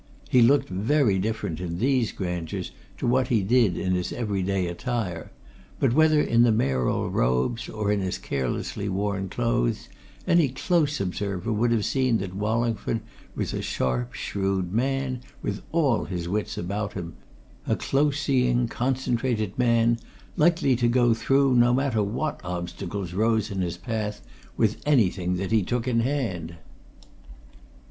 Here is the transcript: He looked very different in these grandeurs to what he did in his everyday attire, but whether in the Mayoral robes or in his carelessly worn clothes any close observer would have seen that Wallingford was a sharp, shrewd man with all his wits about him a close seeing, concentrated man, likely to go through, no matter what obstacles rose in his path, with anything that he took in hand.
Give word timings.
He 0.31 0.41
looked 0.41 0.67
very 0.67 1.19
different 1.19 1.59
in 1.59 1.77
these 1.77 2.11
grandeurs 2.11 2.71
to 2.97 3.05
what 3.05 3.27
he 3.27 3.43
did 3.43 3.77
in 3.77 3.91
his 3.93 4.11
everyday 4.11 4.65
attire, 4.65 5.29
but 5.79 5.93
whether 5.93 6.19
in 6.19 6.41
the 6.41 6.51
Mayoral 6.51 7.11
robes 7.11 7.69
or 7.69 7.91
in 7.91 7.99
his 7.99 8.17
carelessly 8.17 8.89
worn 8.89 9.29
clothes 9.29 9.89
any 10.25 10.49
close 10.49 10.99
observer 10.99 11.53
would 11.53 11.71
have 11.71 11.85
seen 11.85 12.17
that 12.17 12.33
Wallingford 12.35 13.01
was 13.35 13.53
a 13.53 13.61
sharp, 13.61 14.13
shrewd 14.15 14.73
man 14.73 15.21
with 15.43 15.61
all 15.71 16.05
his 16.05 16.27
wits 16.27 16.57
about 16.57 16.93
him 16.93 17.13
a 17.67 17.75
close 17.75 18.19
seeing, 18.21 18.67
concentrated 18.67 19.55
man, 19.59 19.99
likely 20.35 20.75
to 20.77 20.87
go 20.87 21.13
through, 21.13 21.53
no 21.53 21.75
matter 21.75 22.01
what 22.01 22.41
obstacles 22.43 23.13
rose 23.13 23.51
in 23.51 23.61
his 23.61 23.77
path, 23.77 24.21
with 24.57 24.81
anything 24.83 25.35
that 25.35 25.51
he 25.51 25.61
took 25.61 25.87
in 25.87 25.99
hand. 25.99 26.55